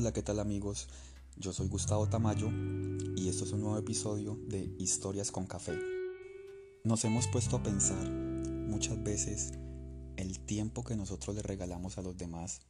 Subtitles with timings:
[0.00, 0.88] Hola, ¿qué tal amigos?
[1.36, 2.48] Yo soy Gustavo Tamayo
[3.16, 5.78] y esto es un nuevo episodio de Historias con Café.
[6.84, 9.52] Nos hemos puesto a pensar muchas veces
[10.16, 12.60] el tiempo que nosotros le regalamos a los demás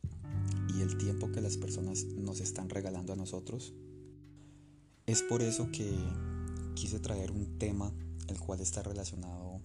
[0.75, 3.75] y el tiempo que las personas nos están regalando a nosotros.
[5.07, 5.97] Es por eso que
[6.75, 7.93] quise traer un tema
[8.27, 9.61] el cual está relacionado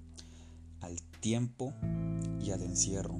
[0.81, 1.73] al tiempo
[2.39, 3.19] y al encierro.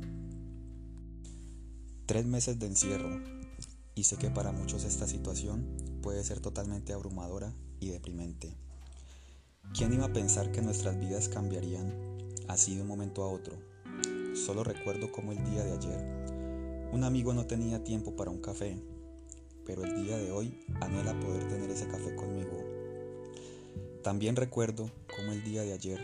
[2.05, 3.44] Tres meses de encierro
[3.95, 5.65] y sé que para muchos esta situación
[6.01, 8.53] puede ser totalmente abrumadora y deprimente.
[9.73, 11.93] ¿Quién iba a pensar que nuestras vidas cambiarían
[12.47, 13.57] así de un momento a otro?
[14.35, 18.77] Solo recuerdo como el día de ayer, un amigo no tenía tiempo para un café,
[19.65, 22.57] pero el día de hoy anhela poder tener ese café conmigo.
[24.03, 25.99] También recuerdo como el día de ayer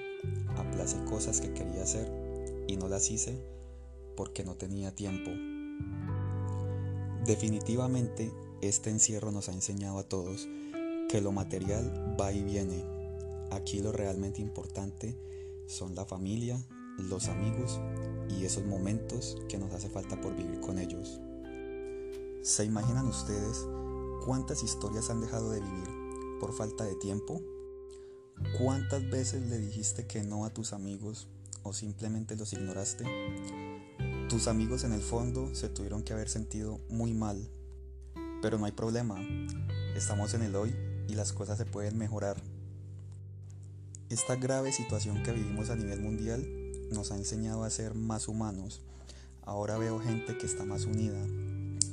[0.55, 2.09] aplacé cosas que quería hacer
[2.67, 3.45] y no las hice
[4.15, 5.29] porque no tenía tiempo
[7.25, 10.47] Definitivamente, este encierro nos ha enseñado a todos
[11.07, 12.83] que lo material va y viene.
[13.51, 15.15] Aquí lo realmente importante
[15.67, 16.65] son la familia,
[16.97, 17.79] los amigos
[18.29, 21.21] y esos momentos que nos hace falta por vivir con ellos.
[22.41, 23.67] ¿Se imaginan ustedes
[24.25, 25.89] cuántas historias han dejado de vivir
[26.39, 27.41] por falta de tiempo?
[28.57, 31.27] ¿Cuántas veces le dijiste que no a tus amigos
[31.61, 33.05] o simplemente los ignoraste?
[34.31, 37.49] Tus amigos en el fondo se tuvieron que haber sentido muy mal,
[38.41, 39.19] pero no hay problema,
[39.93, 40.73] estamos en el hoy
[41.09, 42.41] y las cosas se pueden mejorar.
[44.09, 46.47] Esta grave situación que vivimos a nivel mundial
[46.91, 48.79] nos ha enseñado a ser más humanos.
[49.41, 51.19] Ahora veo gente que está más unida,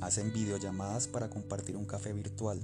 [0.00, 2.60] hacen videollamadas para compartir un café virtual.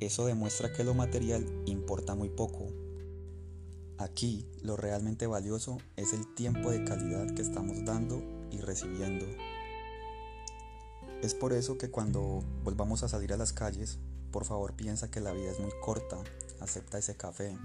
[0.00, 2.66] Eso demuestra que lo material importa muy poco.
[3.98, 9.26] Aquí lo realmente valioso es el tiempo de calidad que estamos dando y recibiendo.
[11.22, 13.98] Es por eso que cuando volvamos a salir a las calles,
[14.30, 16.16] por favor piensa que la vida es muy corta,
[16.60, 17.58] acepta ese café.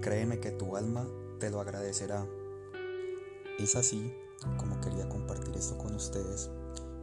[0.00, 1.06] Créeme que tu alma
[1.38, 2.26] te lo agradecerá.
[3.58, 4.12] Es así
[4.58, 6.50] como quería compartir esto con ustedes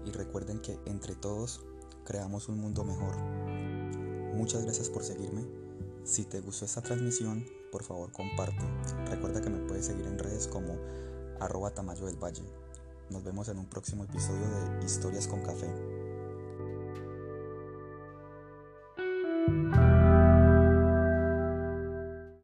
[0.06, 1.62] y recuerden que entre todos
[2.04, 3.16] creamos un mundo mejor.
[4.36, 5.46] Muchas gracias por seguirme.
[6.04, 8.66] Si te gustó esta transmisión, por favor comparte.
[9.10, 10.76] Recuerda que me puedes seguir en redes como
[11.40, 12.44] arroba Tamayo del Valle.
[13.10, 14.48] Nos vemos en un próximo episodio
[14.80, 15.68] de Historias con Café.